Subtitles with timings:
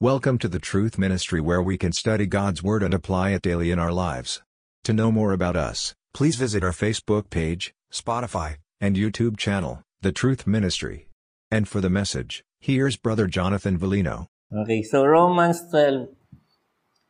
[0.00, 3.72] Welcome to the Truth Ministry where we can study God's Word and apply it daily
[3.72, 4.46] in our lives.
[4.84, 10.12] To know more about us, please visit our Facebook page, Spotify, and YouTube channel, The
[10.12, 11.08] Truth Ministry.
[11.50, 14.30] And for the message, here's Brother Jonathan Valino.
[14.54, 16.06] Okay, so Romans 12.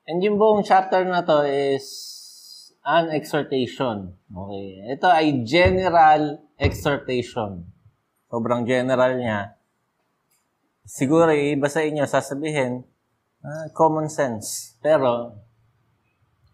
[0.09, 4.17] And yung buong chapter na to is an exhortation.
[4.33, 7.69] Okay, ito ay general exhortation.
[8.33, 9.58] Sobrang general niya.
[10.89, 12.81] Siguro iba sa inyo sasabihin,
[13.45, 14.81] ah, common sense.
[14.81, 15.37] Pero,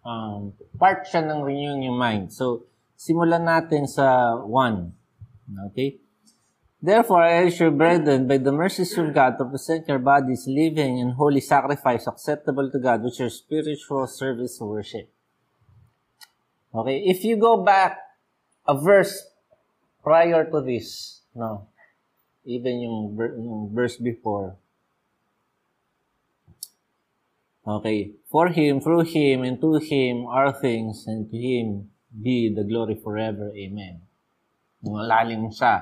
[0.02, 2.34] um, part siya ng renewing your mind.
[2.34, 2.66] So,
[2.98, 4.90] simulan natin sa 1.
[5.70, 6.02] Okay?
[6.82, 11.00] Therefore, I urge you, brethren, by the mercies of God, to present your bodies living
[11.00, 15.08] and holy sacrifice acceptable to God, which is spiritual service worship.
[16.74, 18.02] Okay, if you go back
[18.66, 19.22] a verse
[20.02, 21.70] prior to this, no,
[22.44, 24.56] even yung, yung verse before,
[27.64, 28.12] Okay.
[28.28, 33.00] For Him, through Him, and to Him are things, and to Him be the glory
[33.00, 33.48] forever.
[33.56, 34.04] Amen.
[34.84, 35.80] Malalim siya.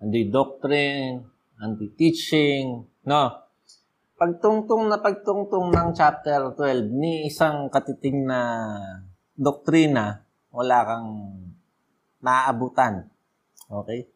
[0.00, 1.28] Ando'y doctrine,
[1.60, 3.22] anti-teaching, no?
[4.16, 8.40] Pagtungtong na pagtungtong ng chapter 12, ni isang katiting na
[9.36, 11.08] doktrina, wala kang
[12.24, 13.12] maaabutan.
[13.68, 14.08] Okay?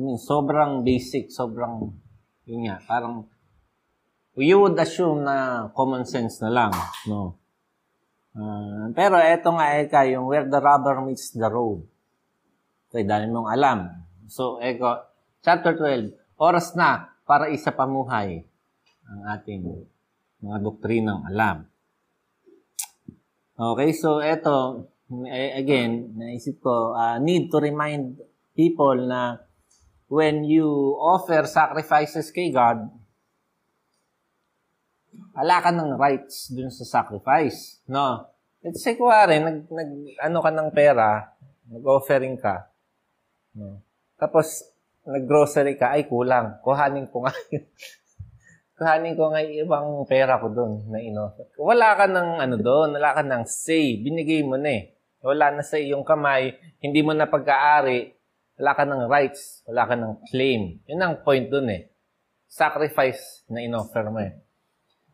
[0.00, 1.92] Mean, sobrang basic, sobrang,
[2.48, 3.28] yun nga, parang
[4.40, 6.72] you would assume na common sense na lang,
[7.10, 7.36] no?
[8.30, 11.82] Uh, pero eto nga eka, yung where the rubber meets the road.
[12.88, 14.06] Okay, dahil mong alam.
[14.30, 15.02] So, eko,
[15.42, 18.46] chapter 12, oras na para isa pamuhay
[19.10, 19.66] ang ating
[20.40, 21.66] mga doktrinang alam.
[23.60, 24.88] Okay, so eto,
[25.52, 28.16] again, naisip ko, uh, need to remind
[28.54, 29.49] people na
[30.10, 32.90] when you offer sacrifices kay God,
[35.30, 37.78] wala ka ng rights dun sa sacrifice.
[37.86, 38.26] No?
[38.58, 41.30] Let's say, kuwari, nag, nag, ano ka ng pera,
[41.70, 42.68] nag-offering ka,
[43.54, 43.80] no?
[44.18, 44.66] tapos,
[45.06, 46.60] nag-grocery ka, ay, kulang.
[46.60, 47.32] Kuhanin ko nga
[48.76, 51.32] Kuhanin ko nga ibang pera ko doon na ino.
[51.56, 53.96] Wala ka ng ano doon, wala ka ng say.
[54.00, 54.96] Binigay mo na eh.
[55.20, 58.19] Wala na sa iyong kamay, hindi mo na pagkaari,
[58.60, 60.84] wala ka ng rights, wala ka ng claim.
[60.84, 61.82] Yun ang point doon eh.
[62.44, 64.36] Sacrifice na inoffer mo eh.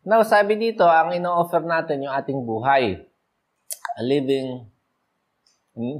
[0.03, 2.99] Now, sabi dito, ang ino-offer natin yung ating buhay.
[3.95, 4.67] A living,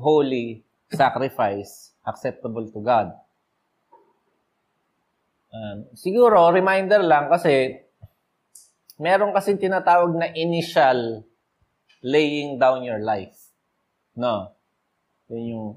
[0.04, 3.16] holy sacrifice acceptable to God.
[5.52, 7.84] Um, siguro, reminder lang kasi
[9.00, 11.24] meron kasi tinatawag na initial
[12.04, 13.36] laying down your life.
[14.16, 14.52] No?
[15.28, 15.68] Yun yung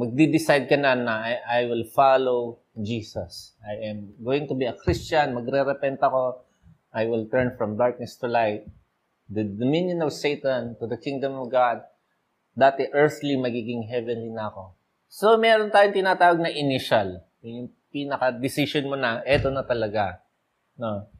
[0.00, 3.54] magdi-decide ka na na I, I will follow Jesus.
[3.62, 5.38] I am going to be a Christian.
[5.38, 6.44] Magre-repent ako
[6.94, 8.70] I will turn from darkness to light,
[9.26, 11.82] the dominion of Satan to the kingdom of God,
[12.54, 14.78] dati earthly, magiging heavenly na ako.
[15.10, 17.18] So, meron tayong tinatawag na initial.
[17.42, 20.22] Yung pinaka-decision mo na, eto na talaga.
[20.78, 21.10] No?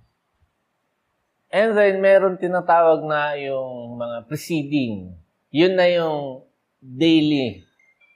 [1.50, 5.18] And then, meron tinatawag na yung mga preceding.
[5.50, 6.46] Yun na yung
[6.78, 7.66] daily.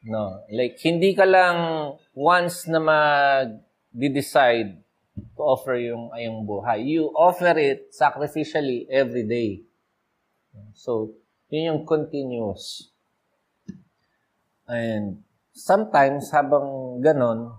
[0.07, 0.47] No?
[0.53, 1.59] Like, hindi ka lang
[2.15, 4.79] once na mag-decide
[5.35, 6.87] to offer yung ayong buhay.
[6.87, 9.67] You offer it sacrificially every day.
[10.75, 11.19] So,
[11.51, 12.91] yun yung continuous.
[14.69, 17.51] And sometimes, habang ganon,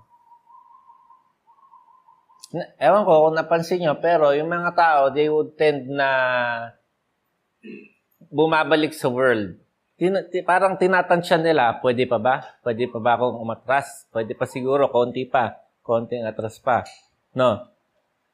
[2.79, 6.09] ewan ko kung napansin nyo, pero yung mga tao, they would tend na
[8.29, 9.57] bumabalik sa world.
[9.99, 12.39] Tin- parang tinatansya nila, pwede pa ba?
[12.63, 14.07] Pwede pa ba akong umatras?
[14.07, 15.59] Pwede pa siguro, konti pa.
[15.83, 16.87] Konting atras pa.
[17.35, 17.67] No.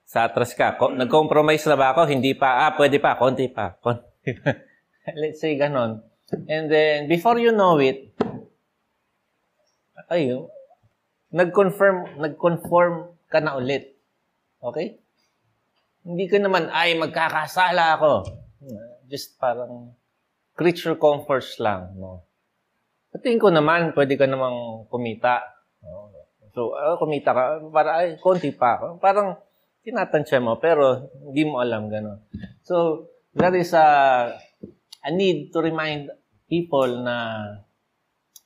[0.05, 0.77] Sa atras ka.
[0.77, 2.05] Ko- nag-compromise na ba ako?
[2.05, 2.69] Hindi pa.
[2.69, 3.17] Ah, pwede pa.
[3.17, 3.73] Konti pa.
[3.81, 4.53] Konti pa.
[5.19, 6.05] Let's say ganon.
[6.45, 8.13] And then, before you know it,
[10.13, 10.45] ayun,
[11.33, 13.97] nag-confirm, nag-conform ka na ulit.
[14.61, 15.01] Okay?
[16.05, 18.29] Hindi ka naman, ay, magkakasala ako.
[19.09, 19.97] Just parang
[20.55, 21.93] creature comforts lang.
[21.99, 22.23] No?
[23.11, 25.43] Sa tingin ko naman, pwede ka namang kumita.
[25.83, 26.09] No?
[26.55, 28.79] So, uh, kumita ka, para ay, konti pa.
[29.03, 29.35] Parang
[29.83, 32.19] tinatansya mo, pero hindi mo alam gano'n.
[32.63, 33.05] So,
[33.35, 33.87] that is a,
[35.03, 36.09] a need to remind
[36.47, 37.43] people na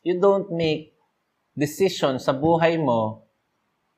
[0.01, 0.97] you don't make
[1.53, 3.29] decision sa buhay mo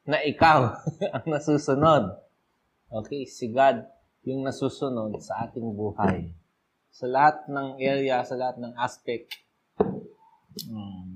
[0.04, 0.76] na ikaw
[1.16, 2.20] ang nasusunod.
[2.92, 3.88] Okay, si God
[4.28, 6.30] yung nasusunod sa ating buhay.
[6.92, 9.40] Sa lahat ng area, sa lahat ng aspect,
[10.68, 11.08] um,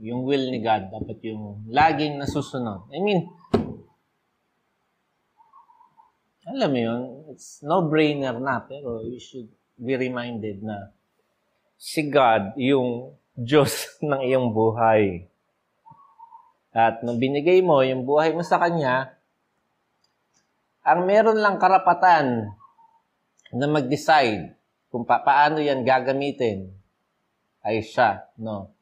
[0.00, 2.88] yung will ni God, dapat yung laging nasusunod.
[2.90, 3.28] I mean,
[6.48, 10.90] alam mo yun, it's no-brainer na, pero you should be reminded na
[11.76, 15.28] si God yung Diyos ng iyong buhay.
[16.72, 19.12] At nung binigay mo yung buhay mo sa Kanya,
[20.82, 22.48] ang meron lang karapatan
[23.52, 24.57] na mag-decide
[24.88, 26.72] kung pa- paano yan gagamitin
[27.64, 28.72] ay siya, no?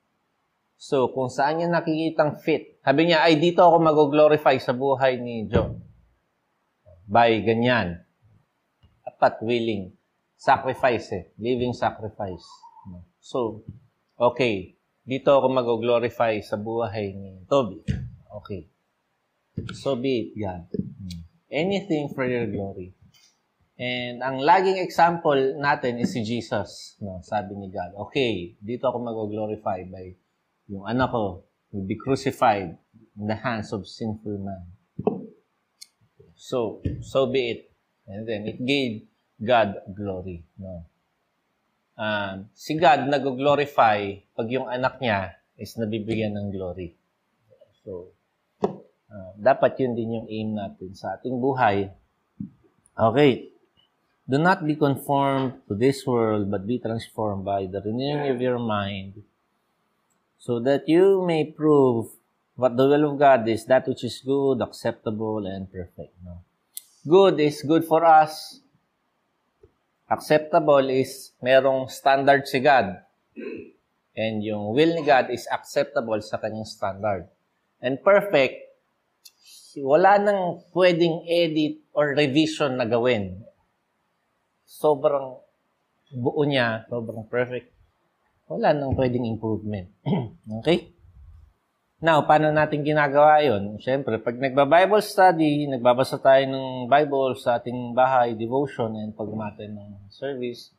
[0.77, 2.77] So, kung saan niya nakikitang fit.
[2.85, 5.81] Sabi niya, ay dito ako mag-glorify sa buhay ni John.
[7.09, 8.05] By ganyan.
[9.03, 9.97] Dapat willing.
[10.37, 11.25] Sacrifice eh.
[11.41, 12.45] Living sacrifice.
[13.17, 13.65] So,
[14.21, 14.77] okay.
[15.07, 17.81] Dito ako mag-glorify sa buhay ni Toby.
[18.45, 18.69] Okay.
[19.73, 20.69] So be it, God.
[21.49, 22.93] Anything for your glory.
[23.77, 26.97] And ang laging example natin is si Jesus.
[26.97, 30.17] No, sabi ni God, okay, dito ako mag-glorify by
[30.73, 31.45] yung anak ko
[31.77, 32.73] will be crucified
[33.21, 34.65] in the hands of sinful man.
[36.37, 37.61] So, so be it.
[38.09, 39.05] And then it gave
[39.37, 40.49] God glory.
[40.57, 40.89] No?
[41.97, 44.01] Um, si God nag-glorify
[44.33, 46.97] pag yung anak niya is nabibigyan ng glory.
[47.85, 48.17] So,
[48.65, 51.93] uh, dapat yun din yung aim natin sa ating buhay.
[52.97, 53.56] Okay.
[54.27, 58.59] Do not be conformed to this world, but be transformed by the renewing of your
[58.59, 59.23] mind,
[60.37, 62.11] so that you may prove
[62.59, 66.11] what the will of God is, that which is good, acceptable, and perfect.
[66.25, 66.43] No?
[67.07, 68.59] Good is good for us.
[70.11, 72.99] Acceptable is merong standard si God.
[74.17, 77.31] And yung will ni God is acceptable sa kanyang standard.
[77.79, 78.59] And perfect,
[79.79, 83.45] wala nang pwedeng edit or revision na gawin.
[84.67, 85.39] Sobrang
[86.11, 87.71] buo niya, sobrang perfect.
[88.51, 89.91] Wala nang pwedeng improvement.
[90.63, 90.91] okay?
[91.97, 93.81] Now, paano natin ginagawa yon?
[93.81, 100.13] Siyempre, pag nagba-Bible study, nagbabasa tayo ng Bible sa ating bahay, devotion, and pag ng
[100.13, 100.77] service,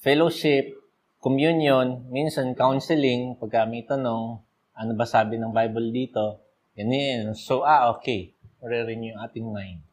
[0.00, 0.72] fellowship,
[1.20, 4.40] communion, minsan counseling, pag may tanong,
[4.72, 6.40] ano ba sabi ng Bible dito?
[6.80, 7.24] Yan yan.
[7.36, 8.32] So, ah, okay.
[8.64, 9.84] Re-renew ating mind.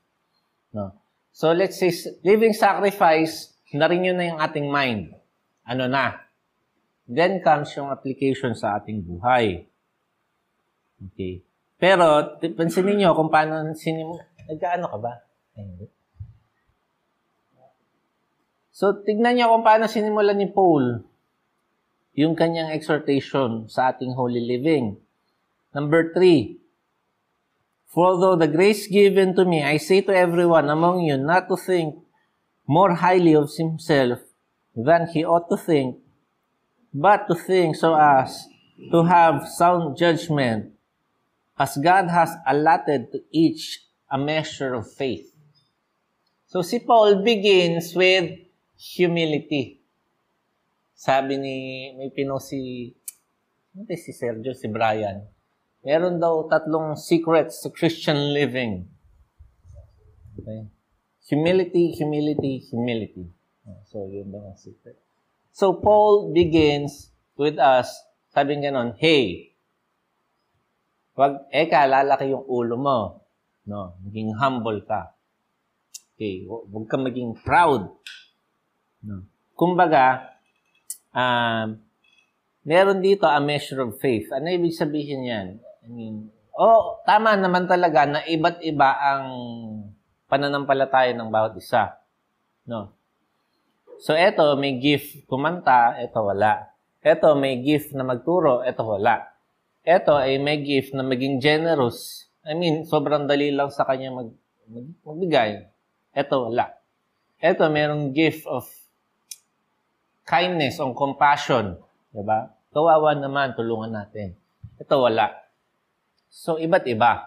[0.71, 0.95] No?
[1.37, 1.93] So, let's say,
[2.25, 5.13] living sacrifice, na-renew na yung ating mind.
[5.69, 6.17] Ano na?
[7.05, 9.69] Then comes yung application sa ating buhay.
[10.97, 11.45] Okay.
[11.77, 14.17] Pero, pansinin nyo kung paano sinim...
[14.49, 15.13] Nagkaano ka ba?
[18.73, 21.05] So, tignan nyo kung paano sinimulan ni Paul
[22.17, 24.97] yung kanyang exhortation sa ating holy living.
[25.69, 26.57] Number three,
[27.87, 31.55] For though the grace given to me, I say to everyone among you not to
[31.55, 31.95] think
[32.67, 34.19] more highly of himself
[34.75, 35.97] than he ought to think,
[36.93, 38.45] but to think so as
[38.91, 40.73] to have sound judgment
[41.57, 43.81] as God has allotted to each
[44.11, 45.33] a measure of faith.
[46.45, 48.31] So si Paul begins with
[48.77, 49.81] humility.
[50.93, 52.93] Sabi ni, may pino si,
[53.73, 55.36] hindi si Sergio, si Brian.
[55.87, 58.91] Meron daw tatlong secrets sa Christian living.
[60.35, 60.67] Okay?
[61.31, 63.31] Humility, humility, humility.
[63.87, 64.99] So, yun daw ang secret.
[65.55, 67.87] So, Paul begins with us,
[68.35, 69.55] sabi ganon, Hey,
[71.17, 72.99] Wag, eka, lalaki yung ulo mo.
[73.65, 75.17] No, maging humble ka.
[76.13, 77.89] Okay, huwag ka maging proud.
[79.01, 79.25] No.
[79.57, 80.37] Kumbaga,
[81.09, 81.81] um,
[82.61, 84.29] meron dito a measure of faith.
[84.29, 85.47] Ano ibig sabihin yan?
[85.87, 89.25] I mean, oh, tama naman talaga na iba't iba ang
[90.27, 91.95] pananampalataya ng bawat isa.
[92.67, 92.91] No.
[94.03, 96.67] So, eto, may gift kumanta, eto wala.
[96.99, 99.37] Eto, may gift na magturo, eto wala
[99.87, 102.27] eto ay may gift na maging generous.
[102.43, 104.35] I mean, sobrang dali lang sa kanya mag,
[104.67, 105.63] mag magbigay.
[106.11, 106.75] Eto, wala.
[107.39, 108.67] Eto, merong gift of
[110.27, 111.79] kindness or compassion.
[112.11, 112.51] Diba?
[112.75, 114.35] Kawawa naman, tulungan natin.
[114.75, 115.31] Ito, wala.
[116.27, 117.25] So, iba't iba.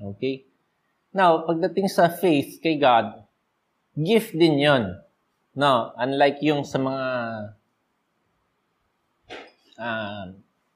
[0.00, 0.48] Okay?
[1.12, 3.24] Now, pagdating sa faith kay God,
[3.94, 4.96] gift din yon.
[5.52, 7.06] No, unlike yung sa mga
[9.76, 10.24] uh,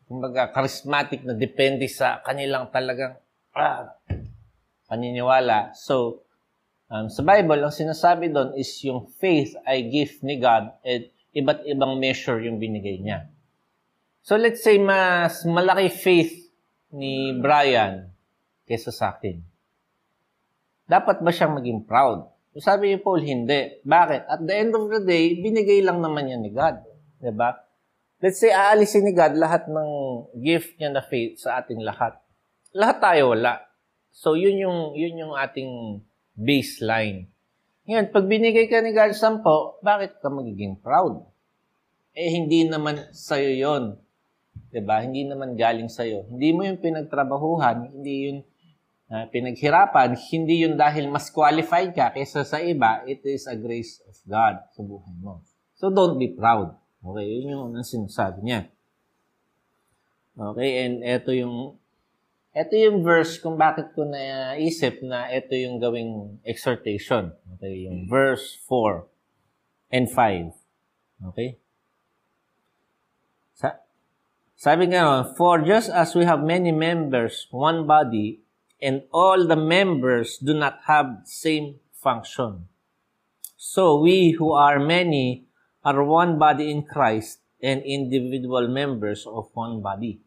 [0.06, 3.18] kumbaga, charismatic na depende sa kanilang talagang
[3.56, 3.96] ah,
[4.86, 5.74] paniniwala.
[5.74, 6.22] So,
[6.92, 11.66] um, sa Bible, ang sinasabi doon is yung faith ay gift ni God at iba't
[11.66, 13.26] ibang measure yung binigay niya.
[14.22, 16.45] So, let's say mas malaki faith
[16.92, 18.10] ni Brian
[18.66, 19.42] kesa sa akin.
[20.86, 22.30] Dapat ba siyang maging proud?
[22.56, 23.82] Sabi ni Paul, hindi.
[23.84, 24.22] Bakit?
[24.32, 26.80] At the end of the day, binigay lang naman yan ni God.
[27.20, 27.52] Diba?
[28.16, 29.90] Let's say, aalisin ni God lahat ng
[30.40, 32.16] gift niya na faith sa ating lahat.
[32.72, 33.60] Lahat tayo wala.
[34.08, 36.00] So, yun yung, yun yung ating
[36.32, 37.28] baseline.
[37.84, 39.44] Ngayon, pag binigay ka ni God 10,
[39.84, 41.28] bakit ka magiging proud?
[42.16, 43.84] Eh, hindi naman sa'yo yon
[44.72, 45.00] 'di ba?
[45.02, 46.26] Hindi naman galing sa iyo.
[46.28, 48.38] Hindi mo yung pinagtrabahuhan, hindi yun
[49.10, 54.02] uh, pinaghirapan, hindi yun dahil mas qualified ka kaysa sa iba, it is a grace
[54.06, 55.42] of God sa buhay mo.
[55.76, 56.74] So don't be proud.
[57.06, 58.60] Okay, yun yung ang sinasabi niya.
[60.36, 61.78] Okay, and ito yung
[62.56, 67.32] ito yung verse kung bakit ko naisip na ito yung gawing exhortation.
[67.56, 69.04] Okay, yung verse 4
[69.92, 70.56] and 5.
[71.32, 71.60] Okay?
[74.56, 78.40] Sa, sabi nga, For just as we have many members, one body,
[78.80, 82.68] and all the members do not have same function.
[83.56, 85.48] So we who are many
[85.84, 90.24] are one body in Christ and individual members of one body.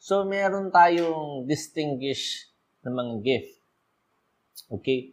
[0.00, 2.48] So, meron tayong distinguish
[2.80, 3.52] na mga gift.
[4.72, 5.12] Okay?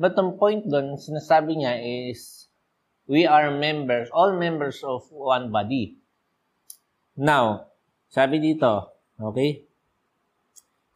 [0.00, 1.76] But ang point doon, sinasabi niya
[2.08, 2.48] is,
[3.10, 5.99] we are members, all members of one body.
[7.16, 7.70] Now,
[8.10, 9.64] sabi dito, okay?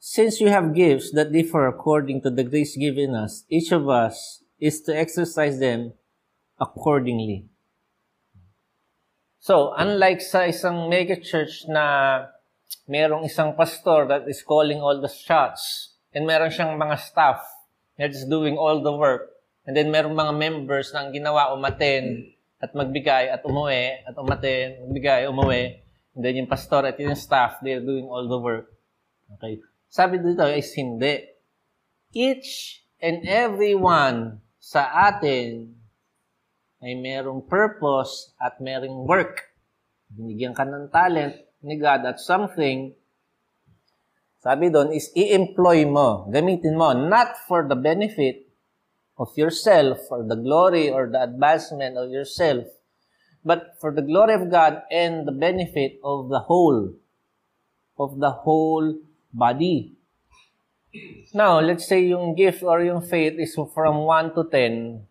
[0.05, 4.45] Since you have gifts that differ according to the grace given us, each of us
[4.61, 5.97] is to exercise them
[6.61, 7.49] accordingly.
[9.45, 11.85] So, unlike sa isang mega church na
[12.89, 17.45] merong isang pastor that is calling all the shots and meron siyang mga staff
[18.01, 19.37] that's doing all the work.
[19.65, 24.85] And then meron mga members na ang ginawa umaten at magbigay at umuwi at umaten,
[24.89, 25.84] magbigay, umuwi.
[26.15, 28.71] Then yung pastor at yung staff, they're doing all the work.
[29.39, 29.59] Okay.
[29.91, 31.27] Sabi dito is hindi.
[32.15, 35.75] Each and every one sa atin
[36.79, 39.51] ay merong purpose at merong work.
[40.15, 42.93] Binigyan ka ng talent, ni God at something,
[44.45, 48.45] sabi doon is i-employ mo, gamitin mo, not for the benefit
[49.17, 52.69] of yourself or the glory or the advancement of yourself,
[53.45, 56.97] but for the glory of God and the benefit of the whole,
[58.01, 58.97] of the whole
[59.31, 59.93] body.
[61.37, 65.05] Now, let's say yung gift or yung faith is from 1 to 10,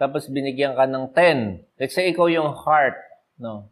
[0.00, 1.78] tapos binigyan ka ng 10.
[1.78, 2.98] Let's say ikaw yung heart,
[3.38, 3.70] no?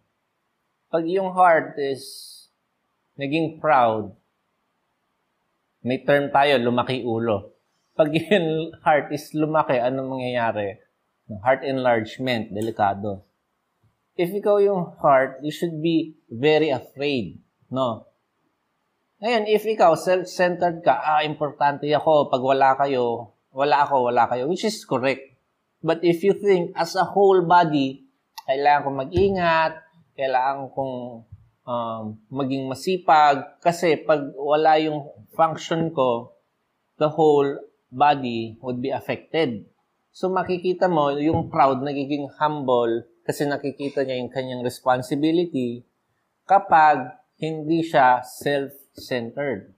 [0.89, 2.05] Pag yung heart is
[3.19, 4.15] naging proud,
[5.83, 7.57] may term tayo, lumaki ulo.
[7.97, 10.79] Pag yung heart is lumaki, ano mangyayari?
[11.29, 13.28] Heart enlargement, delikado.
[14.19, 17.39] If ikaw yung heart, you should be very afraid.
[17.71, 18.11] No?
[19.23, 24.51] Ngayon, if ikaw self-centered ka, ah, importante ako, pag wala kayo, wala ako, wala kayo,
[24.51, 25.23] which is correct.
[25.79, 28.03] But if you think, as a whole body,
[28.51, 29.73] kailangan ko mag-ingat,
[30.19, 30.95] kailangan kong
[31.63, 35.07] um, maging masipag kasi pag wala yung
[35.37, 36.35] function ko,
[36.99, 37.47] the whole
[37.95, 39.63] body would be affected.
[40.11, 45.85] So makikita mo, yung proud nagiging humble kasi nakikita niya yung kanyang responsibility
[46.49, 49.77] kapag hindi siya self-centered.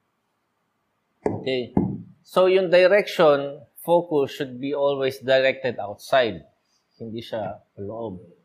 [1.26, 1.74] Okay.
[2.22, 6.46] So yung direction, focus should be always directed outside.
[6.94, 8.40] Hindi siya loob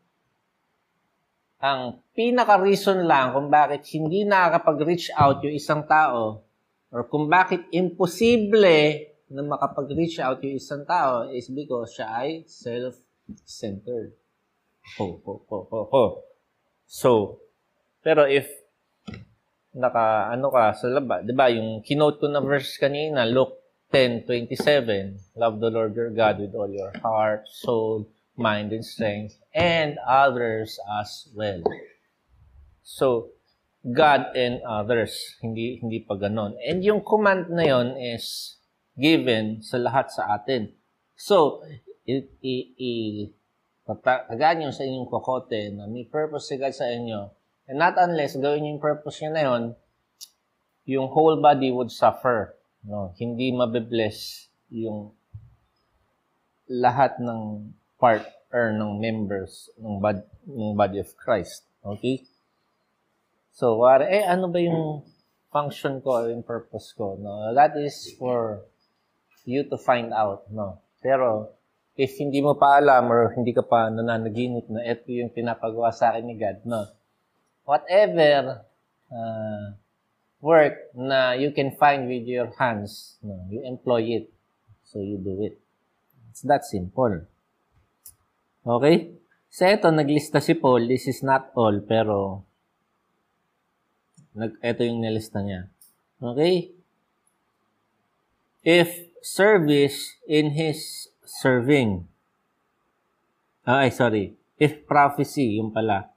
[1.56, 6.44] ang pinaka-reason lang kung bakit hindi nakakapag-reach out yung isang tao
[6.92, 14.12] or kung bakit imposible na makapag-reach out yung isang tao is because siya ay self-centered.
[14.94, 16.04] Ho, ho, ho, ho, ho.
[16.86, 17.42] So,
[18.06, 18.46] pero if
[19.74, 21.50] naka ano ka sa laba, 'di ba?
[21.50, 23.58] Yung kinote ko na verse kanina, Luke
[23.90, 28.06] 10:27, love the Lord your God with all your heart, soul,
[28.38, 31.60] mind, and strength, and others as well.
[32.86, 33.34] So,
[33.82, 36.54] God and others, hindi hindi pa ganon.
[36.62, 38.56] And yung command na yon is
[38.96, 40.72] given sa lahat sa atin.
[41.18, 41.62] So,
[42.06, 42.92] i, i, i
[43.94, 47.30] tagaan nyo sa inyong kokote na may purpose si God sa inyo.
[47.70, 49.62] And not unless gawin nyo yung purpose nyo na yon,
[50.86, 52.54] yung whole body would suffer.
[52.86, 55.10] No, hindi mabe-bless yung
[56.70, 58.22] lahat ng part
[58.54, 61.66] or ng members ng, body, ng body of Christ.
[61.82, 62.22] Okay?
[63.50, 65.02] So, eh, ano ba yung
[65.50, 67.18] function ko or yung purpose ko?
[67.18, 67.54] No?
[67.54, 68.62] That is for
[69.46, 70.46] you to find out.
[70.50, 70.78] No?
[71.02, 71.55] Pero,
[71.96, 76.12] if hindi mo pa alam or hindi ka pa nananaginip na ito yung pinapagawa sa
[76.12, 76.84] akin ni God, no?
[77.64, 78.62] Whatever
[79.08, 79.74] uh,
[80.44, 83.34] work na you can find with your hands, no?
[83.48, 84.26] you employ it.
[84.86, 85.58] So, you do it.
[86.30, 87.26] It's that simple.
[88.62, 89.18] Okay?
[89.50, 90.86] Sa ito, naglista si Paul.
[90.86, 92.46] This is not all, pero
[94.36, 95.72] nag, ito yung nilista niya.
[96.22, 96.70] Okay?
[98.62, 102.06] If service in his serving.
[103.66, 106.14] ay sorry, if prophecy, yung pala.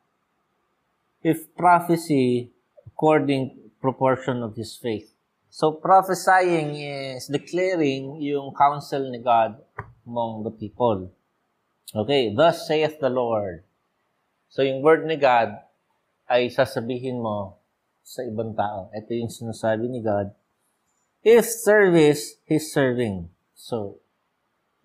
[1.25, 2.53] If prophecy
[2.85, 5.11] according proportion of his faith.
[5.49, 9.57] So prophesying is declaring yung counsel ni God
[10.05, 11.09] among the people.
[11.89, 13.65] Okay, thus saith the Lord.
[14.53, 15.57] So yung word ni God
[16.29, 17.57] ay sasabihin mo
[18.05, 18.89] sa ibang tao.
[18.93, 20.33] Ito yung sinasabi ni God.
[21.21, 23.29] If service, He's serving.
[23.53, 24.01] So,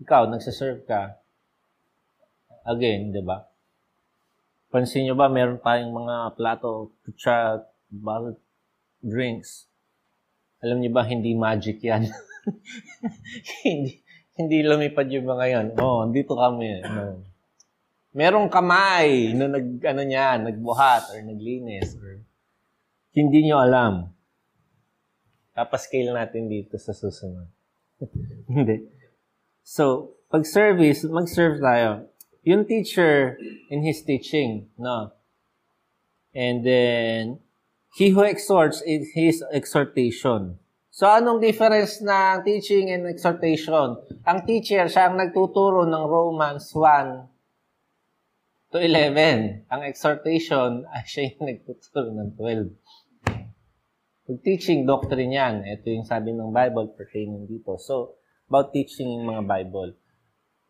[0.02, 1.18] ikaw, nagsaserve ka,
[2.66, 3.44] again, di ba?
[4.72, 8.40] Pansin nyo ba, meron tayong mga plato, kutsa, bottled
[8.98, 9.70] drinks.
[10.64, 12.10] Alam niyo ba, hindi magic yan.
[13.68, 14.02] hindi,
[14.34, 15.66] hindi lumipad yung mga yan.
[15.78, 16.82] Oh, dito kami.
[16.82, 17.22] No.
[18.14, 22.18] Merong kamay na nag, ano niya, nagbuhat or naglinis or
[23.14, 24.10] hindi nyo alam.
[25.54, 27.46] Kapascale natin dito sa susunod.
[28.50, 28.93] hindi.
[29.64, 32.12] So, pag service, mag-serve tayo.
[32.44, 33.40] Yung teacher
[33.72, 35.16] in his teaching, no?
[36.36, 37.40] And then,
[37.96, 40.60] he who exhorts is his exhortation.
[40.92, 43.96] So, anong difference ng teaching and exhortation?
[44.28, 47.24] Ang teacher, siya ang nagtuturo ng Romans 1
[48.68, 49.64] to 11.
[49.72, 54.28] Ang exhortation, ay siya yung nagtuturo ng 12.
[54.28, 55.64] Pag teaching, doctrine yan.
[55.64, 57.80] Ito yung sabi ng Bible pertaining dito.
[57.80, 59.96] So, about teaching mga Bible.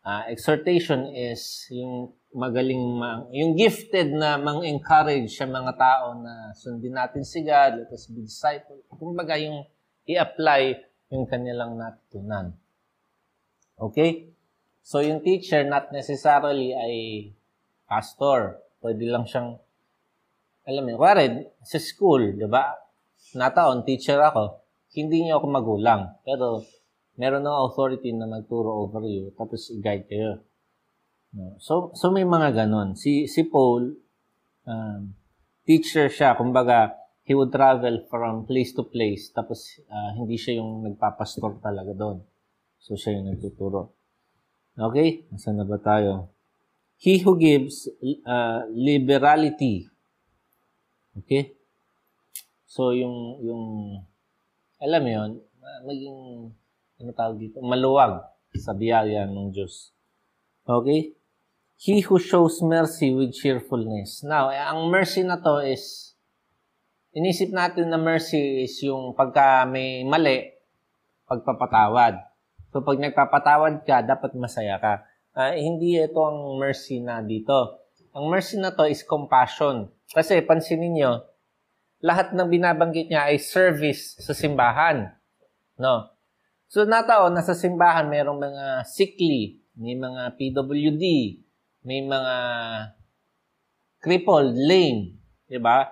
[0.05, 6.93] Uh, exhortation is yung magaling, mang, yung gifted na mang-encourage sa mga tao na sundin
[6.93, 8.77] natin si God, let us be disciple.
[8.91, 9.65] Kumbaga, yung
[10.05, 10.77] i-apply
[11.09, 12.53] yung kanilang natutunan.
[13.77, 14.33] Okay?
[14.85, 16.95] So, yung teacher not necessarily ay
[17.89, 18.61] pastor.
[18.81, 19.57] Pwede lang siyang,
[20.65, 22.85] alam mo, kuwari, sa school, di ba?
[23.33, 24.61] nataon, teacher ako,
[24.93, 26.01] hindi niyo ako magulang.
[26.21, 26.61] Pero,
[27.15, 30.43] meron ng authority na magturo over you, tapos i-guide kayo.
[31.59, 32.95] So, so may mga ganon.
[32.95, 33.91] Si, si Paul,
[34.63, 35.11] um,
[35.67, 36.95] teacher siya, kumbaga,
[37.27, 42.23] he would travel from place to place, tapos uh, hindi siya yung nagpapastor talaga doon.
[42.79, 43.91] So, siya yung nagtuturo.
[44.77, 45.25] Okay?
[45.33, 46.29] Nasaan na ba tayo?
[47.01, 47.89] He who gives
[48.23, 49.89] uh, liberality.
[51.17, 51.51] Okay?
[52.69, 53.63] So, yung, yung,
[54.79, 55.31] alam mo yun,
[55.83, 56.19] maging,
[56.99, 58.23] ano tawag dito, maluwag
[58.55, 59.91] sa biyaya ng Diyos.
[60.63, 61.13] Okay?
[61.75, 64.23] He who shows mercy with cheerfulness.
[64.23, 66.15] Now, eh, ang mercy na to is,
[67.11, 70.55] inisip natin na mercy is yung pagka may mali,
[71.27, 72.15] pagpapatawad.
[72.71, 75.03] So, pag nagpapatawad ka, dapat masaya ka.
[75.35, 77.83] Uh, hindi ito ang mercy na dito.
[78.15, 79.91] Ang mercy na to is compassion.
[80.15, 81.27] Kasi, pansinin nyo,
[81.99, 85.11] lahat ng binabanggit niya ay service sa simbahan.
[85.75, 86.14] No?
[86.69, 91.05] So nataon, nasa simbahan mayroong mga sickly, may mga PWD,
[91.85, 92.35] may mga
[94.01, 95.85] crippled, lame, di ba?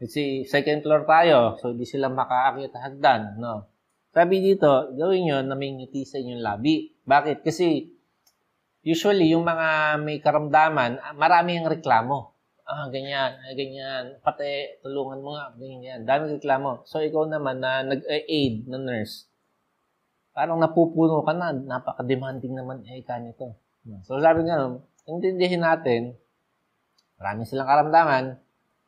[0.00, 3.68] Kasi second floor tayo, so hindi sila makaakyat hagdan, no?
[4.10, 6.90] Sabi dito, gawin nyo na may ngiti sa inyong labi.
[7.06, 7.46] Bakit?
[7.46, 7.86] Kasi
[8.82, 15.34] usually yung mga may karamdaman, marami ang reklamo ah, ganyan, ah, ganyan, pati tulungan mo
[15.34, 16.06] nga, ganyan.
[16.06, 16.86] Dami reklamo.
[16.86, 19.26] So, ikaw naman na nag-aid na nurse,
[20.30, 23.58] parang napupuno ka na, napaka-demanding naman eh ka nito.
[24.04, 24.76] So, sabi nga,
[25.08, 26.14] intindihin natin,
[27.16, 28.38] marami silang karamdaman,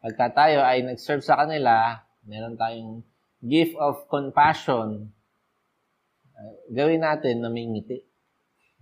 [0.02, 3.02] pagka tayo ay nag-serve sa kanila, meron tayong
[3.42, 5.10] gift of compassion,
[6.38, 8.06] uh, gawin natin na may ngiti.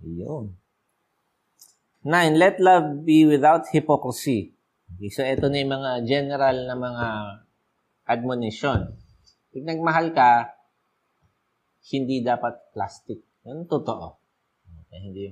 [0.04, 0.56] Iyon.
[2.00, 4.56] Nine, let love be without hypocrisy.
[4.96, 7.06] Okay, so ito na yung mga general na mga
[8.08, 8.96] admonition.
[9.52, 10.59] Pag nagmahal ka,
[11.90, 13.18] hindi dapat plastic.
[13.46, 14.06] Yan totoo.
[14.86, 15.26] Okay, hindi.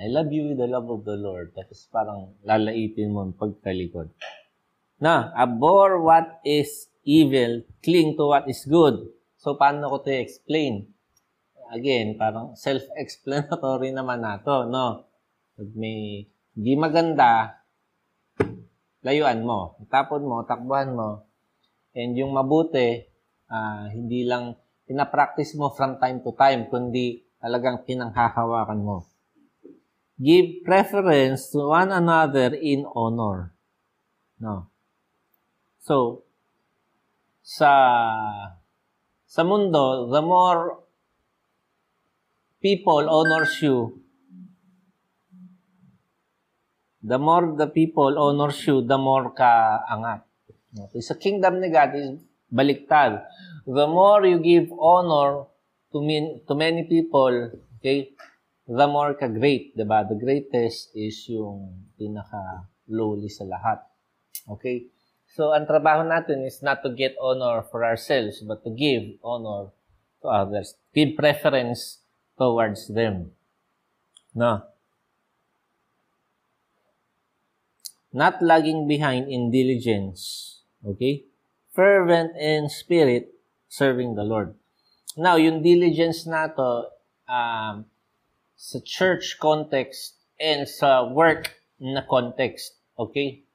[0.00, 1.52] I love you with the love of the Lord.
[1.52, 4.08] Tapos parang lalaitin mo ang pagkalikod.
[5.00, 9.08] Na, abhor what is evil, cling to what is good.
[9.40, 10.92] So, paano ko to explain?
[11.72, 15.08] Again, parang self-explanatory naman nato, no?
[15.56, 17.56] Pag may di maganda,
[19.00, 19.80] layuan mo.
[19.88, 21.24] Tapon mo, takbuhan mo.
[21.96, 23.08] And yung mabuti,
[23.48, 24.59] uh, hindi lang
[24.90, 29.06] pinapractice mo from time to time, kundi talagang pinanghahawakan mo.
[30.18, 33.54] Give preference to one another in honor.
[34.42, 34.66] No.
[35.78, 36.26] So,
[37.40, 37.70] sa
[39.30, 40.82] sa mundo, the more
[42.58, 44.02] people honors you,
[47.00, 50.26] the more the people honors you, the more ka angat.
[50.70, 53.24] Okay, sa kingdom ni God is baliktad.
[53.66, 55.46] The more you give honor
[55.92, 58.12] to, min, to many people, okay,
[58.70, 60.06] the more ka-great, di ba?
[60.06, 63.82] The greatest is yung pinaka-lowly sa lahat.
[64.46, 64.86] Okay?
[65.30, 69.70] So, ang trabaho natin is not to get honor for ourselves, but to give honor
[70.22, 70.74] to others.
[70.94, 72.02] Give preference
[72.38, 73.34] towards them.
[74.34, 74.62] No?
[78.10, 80.62] Not lagging behind in diligence.
[80.82, 81.26] Okay?
[81.70, 83.30] Fervent in spirit,
[83.70, 84.58] serving the Lord.
[85.14, 86.90] Now, yung diligence na to,
[87.30, 87.86] um,
[88.58, 92.74] sa church context and sa work na context.
[92.98, 93.46] Okay?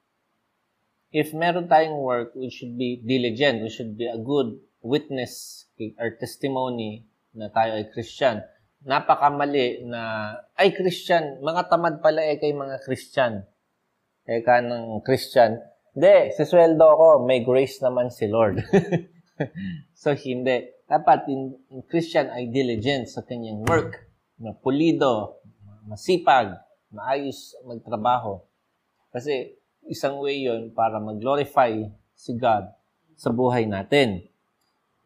[1.15, 3.63] if meron tayong work, we should be diligent.
[3.63, 5.63] We should be a good witness
[5.95, 8.43] or testimony na tayo ay Christian.
[8.83, 13.47] Napakamali na, ay Christian, mga tamad pala eh kay mga Christian.
[14.27, 15.55] Eh ka ng Christian.
[15.95, 18.59] Hindi, sisweldo ako, may grace naman si Lord.
[20.01, 20.71] so, hindi.
[20.85, 24.05] Dapat in, in Christian ay diligent sa kanyang work.
[24.39, 25.39] Na pulido,
[25.87, 26.59] masipag,
[26.91, 28.43] maayos magtrabaho.
[29.11, 29.55] Kasi
[29.87, 31.71] isang way yon para mag-glorify
[32.17, 32.67] si God
[33.15, 34.27] sa buhay natin.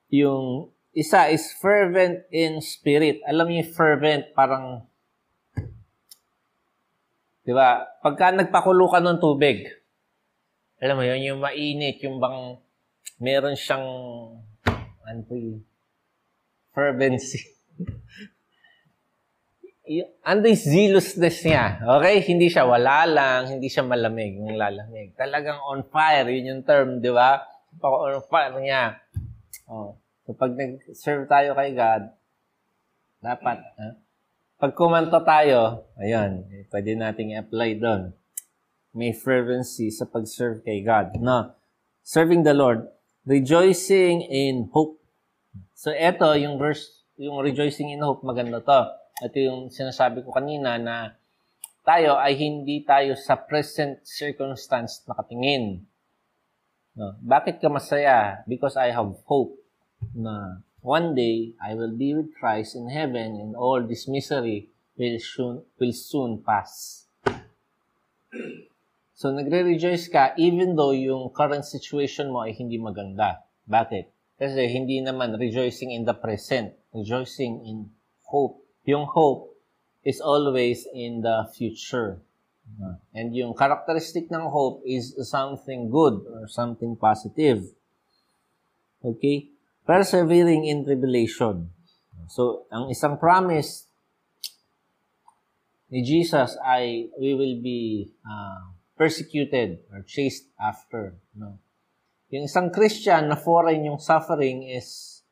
[0.09, 3.21] Yung isa is fervent in spirit.
[3.29, 4.89] Alam niyo fervent, parang,
[7.45, 9.69] di ba, pagka nagpakulo ka ng tubig,
[10.79, 12.57] alam mo yun, yung mainit, yung bang
[13.19, 13.85] meron siyang,
[15.05, 15.61] ano po yun,
[16.73, 17.43] fervency.
[20.21, 21.81] ando yung zealousness niya.
[21.81, 22.21] Okay?
[22.21, 25.17] Hindi siya wala lang, hindi siya malamig, yung lalamig.
[25.17, 27.41] Talagang on fire, yun yung term, di ba?
[27.81, 29.01] On fire niya.
[29.65, 29.97] Oh.
[30.25, 32.13] So, pag nag-serve tayo kay God,
[33.19, 33.87] dapat, ha?
[34.61, 38.13] pag kumanto tayo, ayun, pwede nating i-apply doon.
[38.93, 41.17] May fervency sa pag-serve kay God.
[41.17, 41.57] No.
[42.05, 42.85] Serving the Lord,
[43.29, 44.97] rejoicing in hope.
[45.77, 50.79] So, eto, yung verse, yung rejoicing in hope, maganda to ito yung sinasabi ko kanina
[50.79, 51.13] na
[51.83, 55.83] tayo ay hindi tayo sa present circumstance nakatingin.
[56.95, 57.19] No?
[57.19, 58.41] Bakit ka masaya?
[58.47, 59.59] Because I have hope
[60.15, 65.19] na one day I will be with Christ in heaven and all this misery will
[65.19, 67.03] soon, will soon pass.
[69.19, 73.43] So, nagre-rejoice ka even though yung current situation mo ay hindi maganda.
[73.67, 74.39] Bakit?
[74.39, 77.91] Kasi hindi naman rejoicing in the present, rejoicing in
[78.23, 79.53] hope yung hope
[80.01, 82.25] is always in the future.
[83.13, 87.65] And yung characteristic ng hope is something good or something positive.
[89.01, 89.49] Okay?
[89.85, 91.69] Persevering in tribulation.
[92.29, 93.89] So, ang isang promise
[95.89, 101.15] ni Jesus ay we will be uh, persecuted or chased after.
[101.31, 101.55] No?
[102.35, 105.23] Yung isang Christian na foreign yung suffering is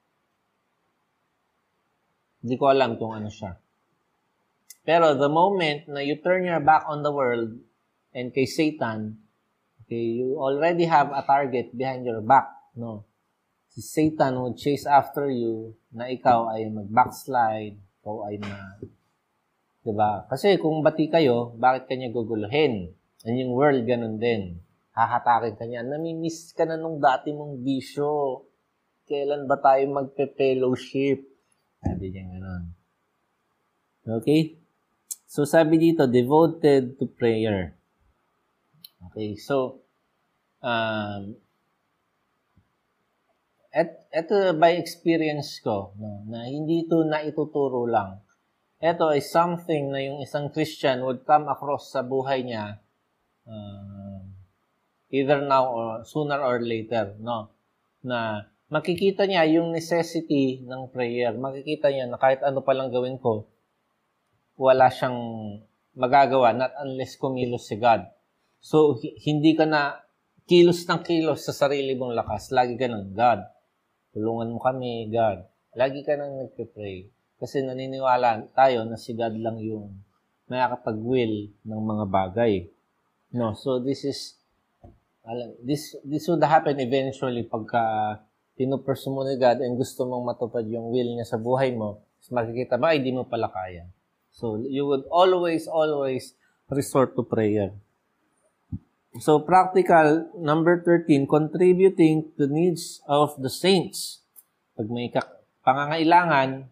[2.40, 3.60] hindi ko alam kung ano siya.
[4.88, 7.60] Pero the moment na you turn your back on the world
[8.16, 9.20] and kay Satan,
[9.84, 13.04] okay, you already have a target behind your back, no?
[13.68, 18.80] Si Satan would chase after you na ikaw ay mag-backslide, ikaw ay ma...
[19.84, 20.26] Diba?
[20.32, 22.97] Kasi kung bati kayo, bakit kanya guguluhin?
[23.26, 24.62] And yung world, ganun din.
[24.94, 25.82] Hahatakin kanya.
[25.82, 28.46] Namimiss ka na nung dati mong bisyo.
[29.10, 31.22] Kailan ba tayo magpe-fellowship?
[31.82, 32.64] Sabi niya gano'n.
[34.22, 34.58] Okay?
[35.30, 37.78] So, sabi dito, devoted to prayer.
[39.10, 39.86] Okay, so,
[40.66, 41.38] um,
[43.70, 48.24] et, eto by experience ko, no, na hindi ito na ituturo lang.
[48.82, 52.82] Ito is something na yung isang Christian would come across sa buhay niya
[53.48, 54.22] uh,
[55.10, 57.50] either now or sooner or later, no?
[58.04, 61.32] Na makikita niya yung necessity ng prayer.
[61.36, 63.48] Makikita niya na kahit ano palang gawin ko,
[64.60, 65.18] wala siyang
[65.98, 68.06] magagawa, not unless kumilos si God.
[68.62, 70.02] So, hindi ka na
[70.50, 72.52] kilos ng kilos sa sarili mong lakas.
[72.52, 73.46] Lagi ka ng, God,
[74.14, 75.46] tulungan mo kami, God.
[75.78, 77.08] Lagi ka nang nagpe-pray.
[77.38, 79.94] Kasi naniniwala tayo na si God lang yung
[80.50, 82.54] nakakapag-will ng mga bagay.
[83.32, 84.40] No, so this is
[85.64, 88.20] this this would happen eventually pagka
[88.58, 92.02] pinupursue mo ni God and gusto mong matupad yung will niya sa buhay mo,
[92.34, 93.88] makikita ba, ay di mo pala kaya.
[94.34, 96.34] So, you would always, always
[96.70, 97.74] resort to prayer.
[99.18, 104.22] So, practical, number 13, contributing to needs of the saints.
[104.78, 105.10] Pag may
[105.66, 106.70] pangangailangan,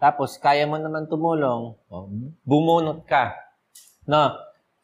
[0.00, 2.08] tapos kaya mo naman tumulong, oh,
[2.48, 3.36] bumunot ka.
[4.08, 4.32] No,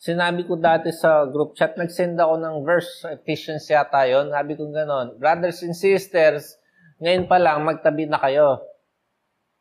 [0.05, 4.29] Sinabi ko dati sa group chat, nag-send ako ng verse, Ephesians yata yun.
[4.29, 6.61] Sabi ko ganon, brothers and sisters,
[7.01, 8.61] ngayon pa lang, magtabi na kayo.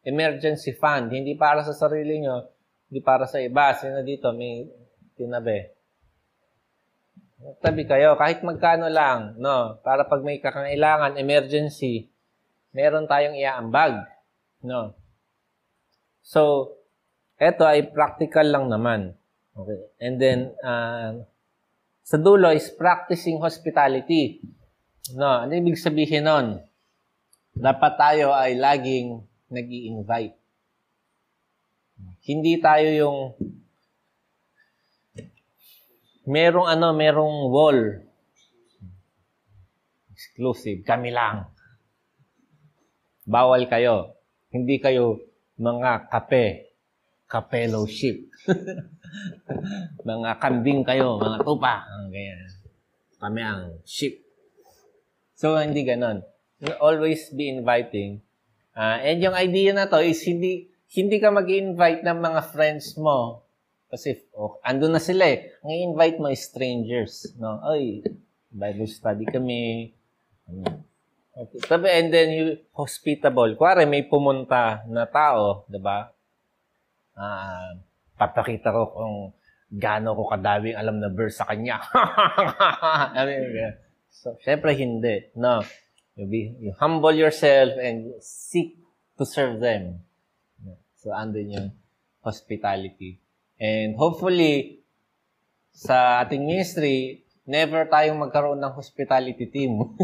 [0.03, 1.15] emergency fund.
[1.15, 2.51] Hindi para sa sarili nyo,
[2.91, 3.71] hindi para sa iba.
[3.71, 4.67] Sino dito may
[5.15, 5.63] tinabi?
[7.63, 9.79] Tabi kayo, kahit magkano lang, no?
[9.79, 12.12] Para pag may kakailangan, emergency,
[12.75, 13.95] meron tayong iaambag,
[14.67, 14.91] no?
[16.19, 16.75] So,
[17.39, 19.15] eto ay practical lang naman.
[19.54, 19.80] Okay.
[20.02, 21.22] And then, uh,
[22.02, 24.42] sa dulo is practicing hospitality.
[25.13, 26.58] No, ano ibig sabihin nun?
[27.54, 29.22] Dapat tayo ay laging
[29.54, 30.34] nag invite
[32.26, 33.20] Hindi tayo yung
[36.26, 37.80] merong ano, merong wall.
[40.10, 40.82] Exclusive.
[40.88, 41.52] Kami lang.
[43.28, 44.18] Bawal kayo.
[44.50, 45.20] Hindi kayo
[45.60, 46.74] mga kape.
[47.28, 48.28] Kapellowship.
[50.04, 51.86] mga kambing kayo, mga tupa.
[52.10, 52.49] Ganyan.
[53.19, 54.19] Kami ang ship.
[55.36, 56.23] So, hindi ganon.
[56.80, 58.23] Always be inviting
[58.73, 60.65] Uh, and yung idea na to is hindi
[60.97, 63.45] hindi ka mag-invite ng mga friends mo
[63.93, 65.54] kasi oh, andun na sila eh.
[65.62, 67.62] Ang invite mo is strangers, no?
[67.62, 68.02] Ay,
[68.49, 69.93] Bible study kami.
[71.34, 71.62] Okay.
[71.69, 73.54] Sabi, and then you hospitable.
[73.54, 76.10] Kuwari, may pumunta na tao, di ba?
[77.13, 77.78] Uh,
[78.17, 79.15] papakita ko kung
[79.73, 81.82] gaano ko kadaming alam na verse sa kanya.
[83.17, 83.73] I mean,
[84.13, 85.34] so, syempre hindi.
[85.34, 85.65] No.
[86.13, 88.78] You, be, you humble yourself and seek
[89.17, 90.06] to serve them.
[91.02, 91.69] So, andun yung
[92.21, 93.17] hospitality.
[93.58, 94.86] And hopefully,
[95.73, 99.95] sa ating ministry, never tayong magkaroon ng hospitality team.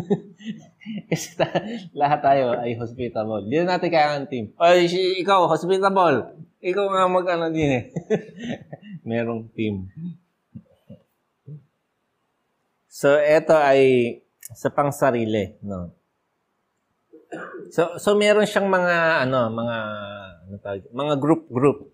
[1.10, 1.64] Kasi ta-
[1.96, 3.48] lahat tayo ay hospitable.
[3.48, 4.46] Hindi na natin kaya ng team.
[4.60, 6.36] Ay, ikaw, hospitable.
[6.60, 7.84] Ikaw nga mag-ano din eh.
[9.10, 9.88] Merong team.
[12.92, 14.20] So, ito ay
[14.52, 15.96] sa pang sarili, no?
[17.70, 19.78] So so meron siyang mga ano, mga
[20.50, 21.94] ano tawag, mga group group.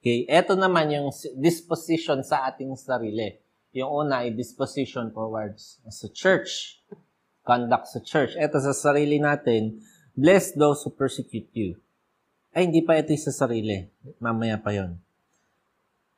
[0.00, 3.36] Okay, ito naman yung disposition sa ating sarili.
[3.70, 6.82] Yung una ay disposition towards sa church.
[7.46, 8.34] Conduct sa church.
[8.34, 9.82] Ito sa sarili natin,
[10.18, 11.78] bless those who persecute you.
[12.50, 13.86] Ay, hindi pa ito sa sarili.
[14.18, 14.98] Mamaya pa yon.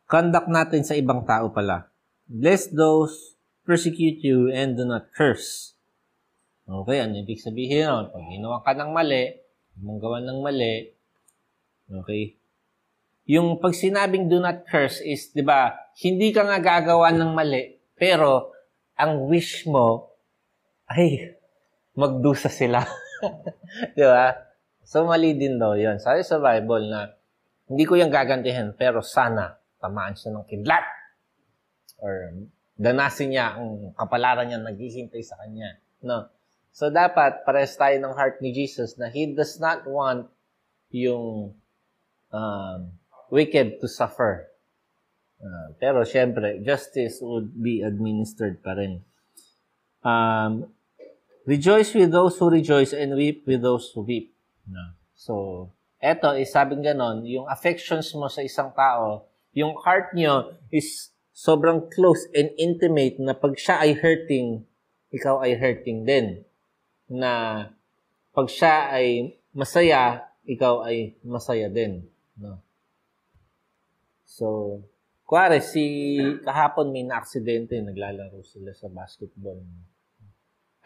[0.08, 1.92] Conduct natin sa ibang tao pala.
[2.24, 5.76] Bless those persecute you and do not curse.
[6.64, 8.06] Okay, ano ibig sabihin nun?
[8.08, 9.34] Pag ginawa ka ng mali,
[9.82, 10.88] mong gawa ng mali,
[11.90, 12.38] okay,
[13.26, 17.78] yung pag sinabing do not curse is, di ba, hindi ka nga gagawa ng mali,
[17.94, 18.50] pero
[18.98, 20.10] ang wish mo,
[20.90, 21.38] ay,
[21.94, 22.82] magdusa sila.
[23.96, 24.34] di ba?
[24.82, 26.02] So, mali din daw yun.
[26.02, 27.14] Sabi sa Bible na,
[27.70, 30.84] hindi ko yung gagantihan, pero sana tamaan siya ng kidlat.
[32.02, 32.34] Or
[32.74, 35.78] danasin niya ang kapalaran niya naghihintay sa kanya.
[36.02, 36.26] No?
[36.74, 40.26] So, dapat pares tayo ng heart ni Jesus na He does not want
[40.90, 41.54] yung
[42.32, 42.80] um,
[43.32, 44.52] wicked to suffer.
[45.40, 49.00] Uh, pero, syempre, justice would be administered pa rin.
[50.04, 50.68] Um,
[51.48, 54.36] rejoice with those who rejoice and weep with those who weep.
[54.68, 54.94] No.
[55.16, 55.34] So,
[55.98, 61.88] eto, is sabing ganon, yung affections mo sa isang tao, yung heart nyo is sobrang
[61.90, 64.62] close and intimate na pag siya ay hurting,
[65.10, 66.44] ikaw ay hurting din
[67.08, 67.66] na
[68.30, 72.06] pag siya ay masaya, ikaw ay masaya din.
[72.38, 72.62] No?
[74.32, 74.80] So,
[75.28, 75.84] kuwari, si
[76.40, 79.60] kahapon may na-aksidente, naglalaro sila sa basketball.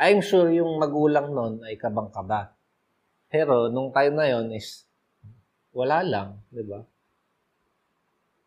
[0.03, 2.59] I'm sure yung magulang nun ay kabang-kaba.
[3.31, 4.83] Pero, nung time na yon is,
[5.71, 6.83] wala lang, di ba?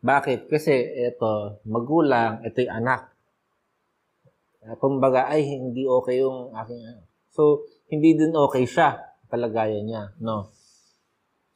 [0.04, 0.52] Bakit?
[0.52, 0.72] Kasi
[1.08, 3.08] ito, magulang, ito yung anak.
[4.84, 9.00] Kumbaga, ay, hindi okay yung aking So, hindi din okay siya,
[9.32, 10.52] palagayan niya, no?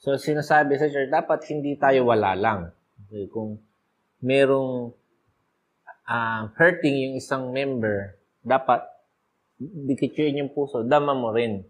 [0.01, 2.73] So, sinasabi sa church, dapat hindi tayo wala lang.
[3.15, 3.63] Okay, kung
[4.27, 4.91] merong
[6.11, 8.83] uh, hurting yung isang member, dapat
[9.63, 11.63] dikitsuin yung puso, dama mo rin.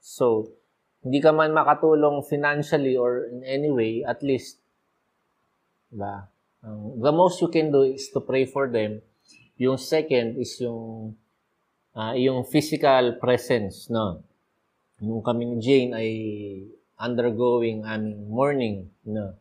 [0.00, 0.56] So,
[1.04, 4.64] hindi ka man makatulong financially or in any way, at least,
[5.92, 6.32] diba?
[6.64, 9.04] Um, the most you can do is to pray for them.
[9.60, 11.12] Yung second is yung
[11.92, 14.24] uh, yung physical presence, no?
[14.96, 16.10] Nung kami ni Jane ay
[16.96, 19.36] undergoing aming mourning, no?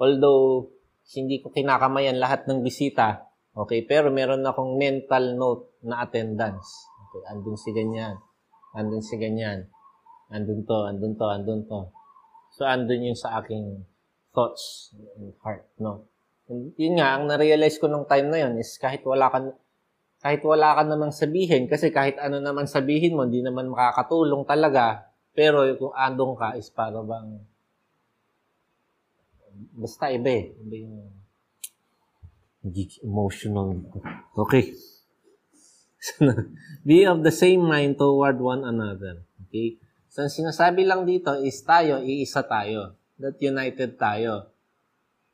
[0.00, 0.72] Although,
[1.12, 6.88] hindi ko kinakamayan lahat ng bisita, okay, pero meron akong mental note na attendance.
[7.10, 8.16] Okay, andun si ganyan,
[8.72, 9.68] andun si ganyan,
[10.32, 11.80] andun to, andun to, andun to.
[12.56, 13.84] So, andun yung sa aking
[14.32, 16.08] thoughts and heart, no?
[16.48, 19.52] And yun nga, ang na-realize ko nung time na yun is kahit wala ka,
[20.24, 25.12] kahit wala ka namang sabihin, kasi kahit ano naman sabihin mo, hindi naman makakatulong talaga,
[25.36, 27.49] pero kung andong ka is para bang
[29.76, 30.56] Basta iba eh.
[30.56, 30.96] Iba yung
[33.04, 33.84] emotional.
[34.36, 34.76] Okay.
[36.86, 39.24] Be of the same mind toward one another.
[39.48, 39.76] Okay?
[40.10, 42.96] So, ang sinasabi lang dito is tayo, iisa tayo.
[43.20, 44.50] That united tayo.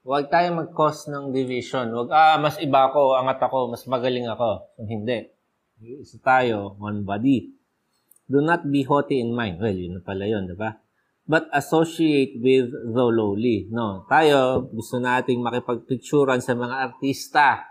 [0.06, 1.90] Huwag tayo mag-cause ng division.
[1.90, 4.70] Huwag, ah, mas iba ako, angat ako, mas magaling ako.
[4.78, 5.30] So, hindi.
[5.82, 7.50] Isa tayo, one body.
[8.26, 9.62] Do not be haughty in mind.
[9.62, 10.78] Well, yun na pala yun, di ba?
[11.26, 13.66] But associate with the lowly.
[13.74, 17.66] No, tayo, gusto nating makipagpicturan sa mga artista.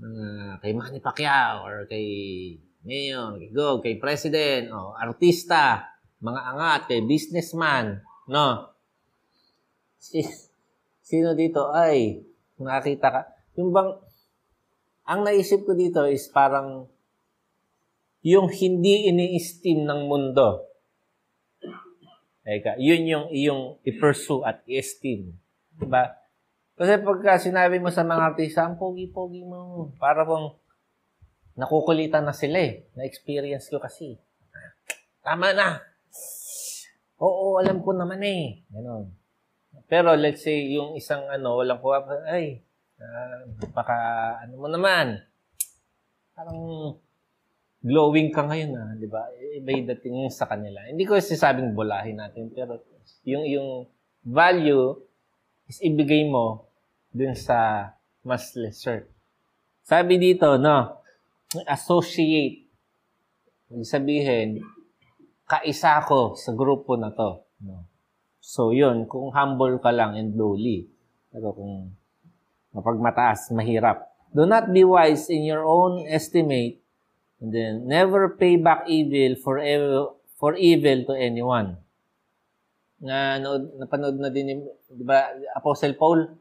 [0.00, 2.08] Mga kay Manny Pacquiao or kay
[2.88, 5.92] Mayor, kay Gog, kay President, o artista,
[6.24, 8.00] mga angat, kay businessman.
[8.32, 8.72] No?
[11.04, 11.68] Sino dito?
[11.76, 12.24] Ay,
[12.56, 13.22] nakita ka.
[13.60, 13.92] Yung bang,
[15.04, 16.88] ang naisip ko dito is parang
[18.24, 20.67] yung hindi ini-esteem ng mundo.
[22.48, 25.36] Eka, yun yung iyong i-pursue at i-esteem.
[25.76, 26.16] Diba?
[26.80, 30.56] Kasi pagka sinabi mo sa mga artista, ang pogi-pogi mo, para bang
[31.60, 32.88] nakukulitan na sila eh.
[32.96, 34.16] Na-experience ko kasi.
[35.20, 35.76] Tama na.
[37.20, 38.64] Oo, alam ko naman eh.
[38.72, 39.12] Ganon.
[39.84, 42.00] Pero let's say, yung isang ano, walang kuha,
[42.32, 42.64] ay,
[42.96, 43.44] uh,
[43.76, 43.96] baka,
[44.40, 45.20] ano mo naman,
[46.32, 46.56] parang
[47.88, 49.24] glowing ka ngayon ah, di ba?
[49.56, 50.84] Iba yung dating sa kanila.
[50.84, 52.84] Hindi ko sasabing bulahin natin, pero
[53.24, 53.68] yung, yung
[54.20, 54.92] value
[55.64, 56.68] is ibigay mo
[57.08, 59.08] dun sa mas lesser.
[59.88, 61.00] Sabi dito, no,
[61.64, 62.68] associate.
[63.84, 64.60] Sabihin,
[65.48, 67.40] kaisa ko sa grupo na to.
[67.64, 67.88] No?
[68.40, 70.88] So, yun, kung humble ka lang and lowly.
[71.32, 71.92] Pero kung
[72.72, 74.08] mapagmataas, mahirap.
[74.32, 76.84] Do not be wise in your own estimate
[77.38, 81.78] and then never pay back evil for evil, for evil to anyone.
[82.98, 83.38] Na
[83.78, 86.34] napanood na din di ba, Apostle Paul?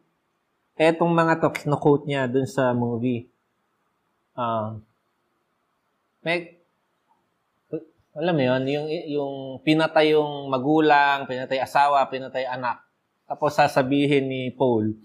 [0.78, 3.26] Etong mga to, kino-quote niya dun sa movie.
[4.38, 4.78] Uh,
[6.22, 6.62] may,
[8.14, 9.34] alam mo yun, yung, yung
[9.66, 12.82] pinatay yung magulang, pinatay asawa, pinatay anak.
[13.26, 14.98] Tapos sasabihin ni Paul,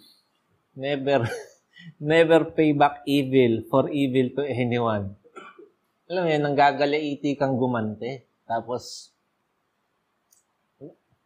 [0.76, 1.24] never,
[2.00, 5.16] never pay back evil for evil to anyone.
[6.12, 8.28] Alam mo yan, nanggagalaiti kang gumante.
[8.44, 9.16] Tapos,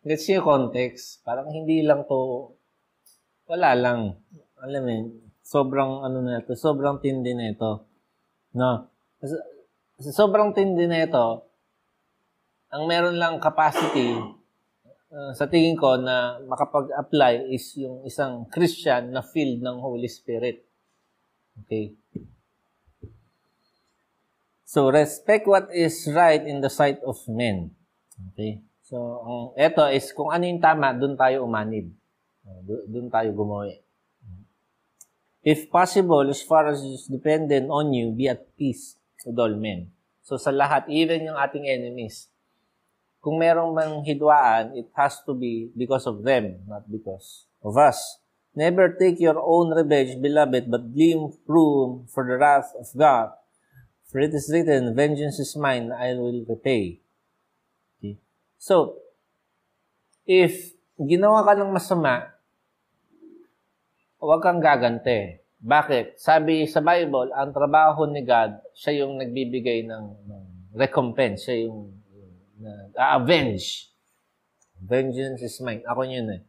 [0.07, 1.27] see yung context.
[1.27, 2.55] Parang hindi lang to,
[3.51, 4.15] wala lang.
[4.63, 5.07] Alam mo yan,
[5.43, 7.83] sobrang ano na ito, sobrang tindi na ito.
[8.55, 8.87] No?
[9.19, 11.51] Kasi sobrang tindi na ito,
[12.71, 14.15] ang meron lang capacity
[15.11, 20.63] uh, sa tingin ko na makapag-apply is yung isang Christian na filled ng Holy Spirit.
[21.67, 21.99] Okay?
[24.77, 27.73] So, respect what is right in the sight of men.
[28.29, 28.61] Okay?
[28.85, 31.89] So, ang ito is kung ano yung tama, doon tayo umanib.
[32.45, 33.73] Uh, doon tayo gumawa.
[35.41, 39.97] If possible, as far as is dependent on you, be at peace with all men.
[40.21, 42.29] So, sa lahat, even yung ating enemies,
[43.25, 48.21] kung merong mang hidwaan, it has to be because of them, not because of us.
[48.53, 53.33] Never take your own revenge, beloved, but leave room for the wrath of God.
[54.17, 57.05] For it is written, Vengeance is mine, I will repay.
[58.01, 58.17] Okay?
[58.57, 58.97] So,
[60.25, 62.33] if ginawa ka ng masama,
[64.17, 65.45] huwag kang gagante.
[65.61, 66.17] Bakit?
[66.17, 71.45] Sabi sa Bible, ang trabaho ni God, siya yung nagbibigay ng, ng recompense.
[71.45, 72.33] Siya yung, yung
[72.97, 73.93] uh, avenge.
[74.81, 75.85] Vengeance is mine.
[75.85, 76.43] Ako yun eh.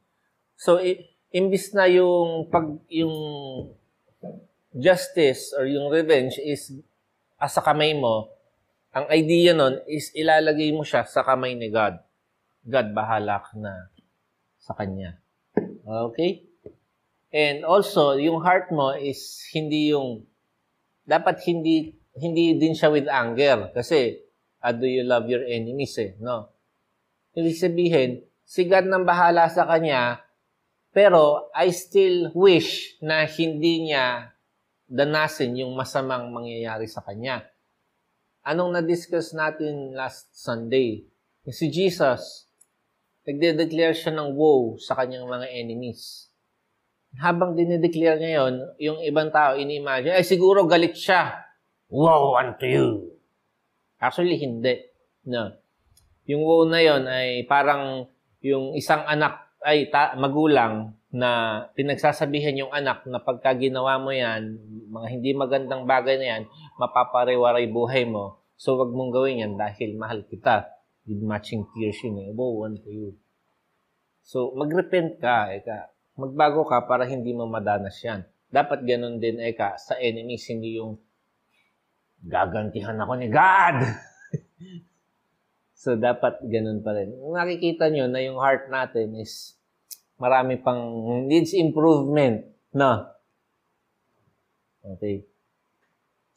[0.56, 1.04] So, i-
[1.36, 3.12] imbis na yung pag yung
[4.72, 6.72] justice or yung revenge is
[7.38, 8.34] as sa kamay mo,
[8.94, 12.02] ang idea nun is ilalagay mo siya sa kamay ni God.
[12.66, 13.94] God, bahala na
[14.58, 15.22] sa Kanya.
[15.86, 16.44] Okay?
[17.32, 20.26] And also, yung heart mo is hindi yung,
[21.06, 23.72] dapat hindi, hindi din siya with anger.
[23.72, 24.18] Kasi,
[24.60, 26.52] uh, do you love your enemies eh, no?
[27.38, 30.26] Ibig sabihin, si God nang bahala sa Kanya,
[30.90, 34.34] pero I still wish na hindi niya
[34.88, 37.44] danasin yung masamang mangyayari sa kanya.
[38.48, 41.04] Anong na-discuss natin last Sunday?
[41.48, 42.48] Si Jesus,
[43.28, 46.32] nagde-declare siya ng woe sa kanyang mga enemies.
[47.20, 51.44] Habang dinideclare niya yon, yung ibang tao ini-imagine, ay siguro galit siya.
[51.92, 52.88] Woe unto you.
[54.00, 54.80] Actually, hindi.
[55.28, 55.52] No.
[56.28, 58.08] Yung woe na yon ay parang
[58.40, 64.60] yung isang anak ay ta- magulang na pinagsasabihan yung anak na pagka ginawa mo yan,
[64.98, 66.44] mga hindi magandang bagay na yan,
[66.82, 68.42] mapapariwaray buhay mo.
[68.58, 70.66] So, wag mong gawin yan dahil mahal kita.
[71.06, 72.34] With matching tears yun eh.
[72.34, 73.16] Woe unto you.
[74.26, 75.54] So, mag-repent ka.
[75.54, 75.94] Eka.
[76.18, 78.26] magbago ka para hindi mo madanas yan.
[78.50, 80.98] Dapat ganun din, Eka, sa enemies, hindi yung
[82.26, 83.78] gagantihan ako ni God.
[85.82, 87.14] so, dapat ganun pa rin.
[87.14, 89.54] Nakikita nyo na yung heart natin is
[90.18, 90.82] marami pang
[91.30, 92.50] needs improvement.
[92.74, 93.17] No?
[94.96, 95.28] Okay.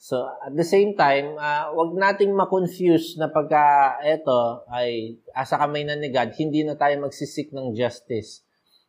[0.00, 5.84] So, at the same time, uh, wag nating ma-confuse na pagka ito ay asa kamay
[5.84, 8.40] na ni God, hindi na tayo magsisik ng justice.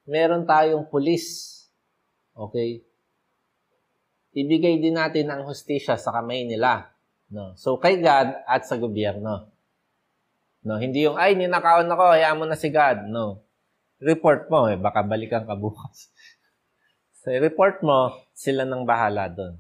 [0.08, 1.52] Meron tayong pulis.
[2.32, 2.80] Okay?
[4.32, 6.96] Ibigay din natin ang hustisya sa kamay nila.
[7.28, 7.60] No?
[7.60, 9.52] So, kay God at sa gobyerno.
[10.62, 13.12] No, hindi yung, ay, ninakawan ako, hayaan mo na si God.
[13.12, 13.44] No.
[14.00, 16.08] Report mo, eh, baka balikan ka bukas.
[17.22, 19.56] So, report mo, sila nang bahala doon.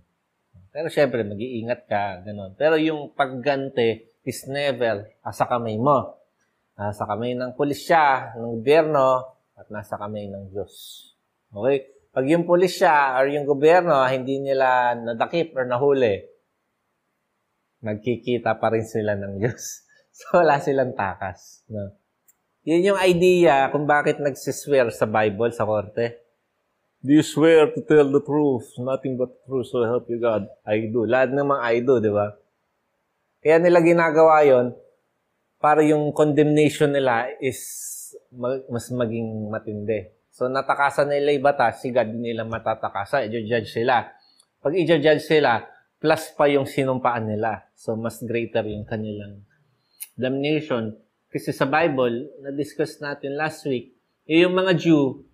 [0.72, 2.58] Pero syempre, mag-iingat ka, ganun.
[2.58, 6.18] Pero yung pagganti is never sa kamay mo.
[6.80, 10.74] Nasa kamay ng pulisya, ng gobyerno, at nasa kamay ng Diyos.
[11.54, 11.92] Okay?
[12.12, 16.24] Pag yung pulisya or yung gobyerno, hindi nila nadakip or nahuli,
[17.86, 19.64] nagkikita pa rin sila ng Diyos.
[20.12, 21.64] So, wala silang takas.
[21.72, 21.96] No?
[22.68, 26.31] Yun yung idea kung bakit nagsiswear sa Bible, sa korte.
[27.02, 30.46] Do you swear to tell the truth, nothing but the truth, so help you God?
[30.62, 31.10] I do.
[31.10, 32.38] Lahat mga I do, di ba?
[33.42, 34.78] Kaya nila ginagawa yon
[35.58, 37.58] para yung condemnation nila is
[38.70, 40.14] mas maging matindi.
[40.30, 44.06] So, natakasan nila yung batas, si God nila matatakasa, i-judge sila.
[44.62, 45.66] Pag i-judge sila,
[45.98, 47.66] plus pa yung sinumpaan nila.
[47.74, 49.42] So, mas greater yung kanilang
[50.14, 51.02] damnation.
[51.34, 53.98] Kasi sa Bible, na-discuss natin last week,
[54.30, 55.26] yung mga Jew,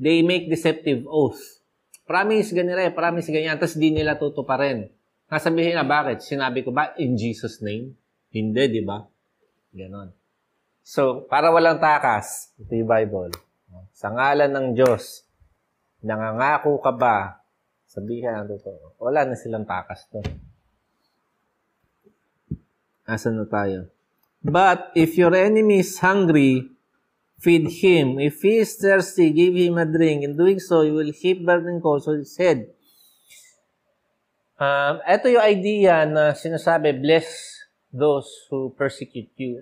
[0.00, 1.60] they make deceptive oath.
[2.08, 4.88] Promise ganire, promise ganyan, tapos di nila tutuparin.
[5.30, 6.26] Nasabihin na, bakit?
[6.26, 7.94] Sinabi ko ba, in Jesus' name?
[8.34, 8.98] Hindi, di ba?
[9.70, 10.10] Ganon.
[10.82, 13.30] So, para walang takas, ito yung Bible.
[13.94, 15.22] Sa ngalan ng Diyos,
[16.02, 17.38] nangangako ka ba?
[17.86, 18.98] Sabihin ang totoo.
[18.98, 20.26] Wala na silang takas doon.
[23.06, 23.86] Asan na tayo?
[24.42, 26.70] But if your enemy is hungry,
[27.40, 28.20] feed him.
[28.20, 30.22] If he is thirsty, give him a drink.
[30.22, 32.68] In doing so, you will heap burning coals on his head.
[34.60, 37.56] Um, ito yung idea na sinasabi, bless
[37.88, 39.56] those who persecute you.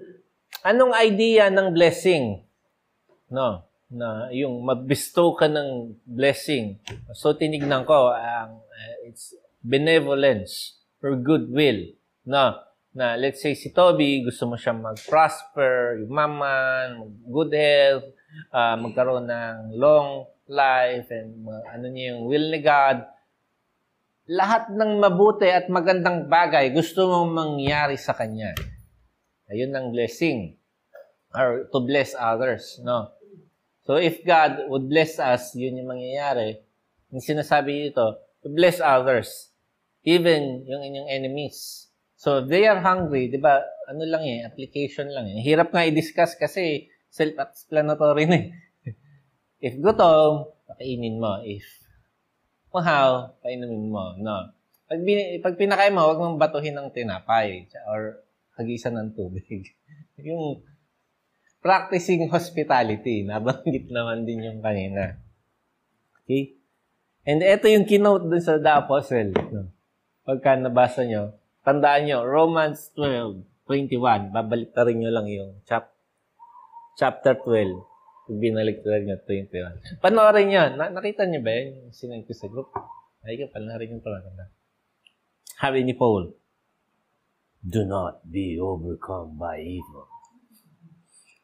[0.66, 2.42] Anong idea ng blessing?
[3.30, 6.82] No, na yung mabistow ka ng blessing.
[7.14, 11.94] So tinignan ko, ang uh, it's benevolence or goodwill.
[12.26, 12.58] No,
[12.96, 18.08] na let's say si Toby, gusto mo siyang mag-prosper, yumaman, good health,
[18.52, 23.04] uh, magkaroon ng long life, and uh, ano niya yung will ni God.
[24.28, 28.52] Lahat ng mabuti at magandang bagay gusto mong mangyari sa kanya.
[29.48, 30.56] Ayun ang blessing.
[31.32, 33.12] Or to bless others, no?
[33.88, 36.60] So if God would bless us, yun yung mangyayari.
[37.08, 39.48] Yung sinasabi dito, to bless others.
[40.04, 41.87] Even yung inyong enemies.
[42.18, 45.38] So, if they are hungry, di ba, ano lang eh, application lang eh.
[45.38, 48.46] Hirap nga i-discuss kasi self-explanatory na eh.
[49.70, 51.38] If gutom, pakainin mo.
[51.46, 51.62] If
[52.74, 54.18] mahaw, painumin mo.
[54.18, 54.50] No.
[54.90, 55.00] Pag,
[55.46, 58.18] pag pinakain mo, huwag mong batuhin ng tinapay or
[58.58, 59.46] hagisan ng tubig.
[60.18, 60.58] yung
[61.62, 65.22] practicing hospitality, nabanggit naman din yung kanina.
[66.26, 66.58] Okay?
[67.22, 69.30] And ito yung keynote dun sa The Apostle.
[69.54, 69.70] No?
[70.26, 71.36] Pagka nabasa nyo,
[71.68, 74.32] Tandaan nyo, Romans 12, 21.
[74.32, 75.92] Babalik na rin nyo lang yung chap
[76.96, 78.40] chapter 12.
[78.40, 80.00] Binalik na rin nyo, 21.
[80.00, 80.64] Panoorin nyo.
[80.80, 81.68] Na- nakita nyo ba yun?
[81.84, 82.72] Yung sinend ko sa group.
[83.20, 84.08] Ay ka, panoorin nyo ito.
[85.60, 86.32] Sabi ni Paul,
[87.60, 90.08] Do not be overcome by evil,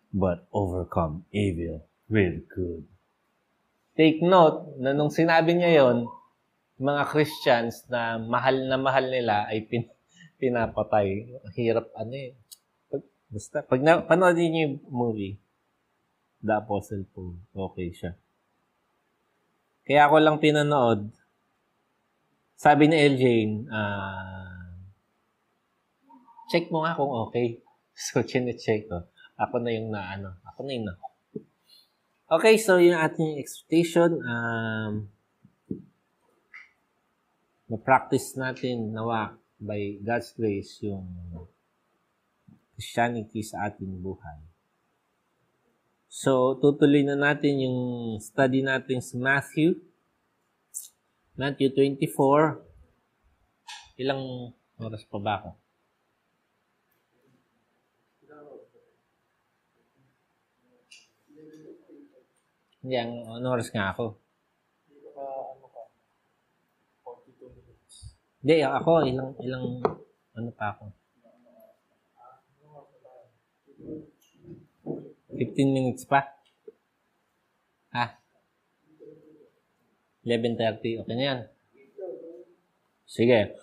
[0.08, 2.88] but overcome evil with good.
[3.92, 6.08] Take note na nung sinabi niya yon,
[6.80, 9.84] mga Christians na mahal na mahal nila ay pin
[10.44, 11.40] pinapatay.
[11.56, 12.36] Hirap ano eh.
[12.92, 15.40] Pag, basta, pag na, panood niyo yung movie,
[16.44, 18.12] The Apostle Paul, okay siya.
[19.88, 21.08] Kaya ako lang pinanood,
[22.60, 23.24] sabi ni LJ,
[23.68, 24.76] uh, ah,
[26.52, 27.56] check mo nga kung okay.
[27.94, 29.06] So, chine-check ko.
[29.38, 30.98] Ako na yung na, ano, ako na yung na.
[32.26, 35.06] Okay, so yung ating expectation, um,
[37.70, 41.06] na-practice natin nawa by God's grace yung
[42.74, 44.42] Christianity sa ating buhay.
[46.10, 47.78] So, tutuloy na natin yung
[48.22, 49.82] study natin sa Matthew.
[51.34, 52.62] Matthew 24.
[53.98, 55.50] Ilang oras pa ba ako?
[62.84, 64.20] Hindi, ano oras nga ako.
[64.92, 65.88] Dito ka, ano ka,
[67.00, 68.12] 42 minutes.
[68.44, 69.80] Hindi, ako, ilang, ilang,
[70.36, 70.92] ano pa ako?
[75.32, 76.28] 15 minutes pa?
[77.96, 78.20] Ha?
[80.28, 81.40] 11.30, okay na yan.
[83.08, 83.56] Sige.